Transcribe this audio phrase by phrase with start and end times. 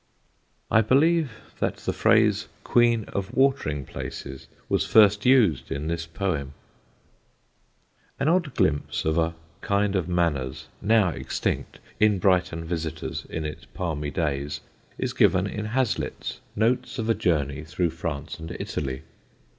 [0.71, 1.29] I believe
[1.59, 6.55] that the phrase "Queen of Watering Places" was first used in this poem.
[8.17, 12.65] [Sidenote: EXTINCT COURTESY] An odd glimpse of a kind of manners (now extinct) in Brighton
[12.65, 14.61] visitors in its palmy days
[14.97, 19.03] is given in Hazlitt's Notes of a Journey through France and Italy.